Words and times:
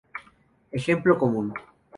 Ejemplo 0.71 1.19
común. 1.19 1.53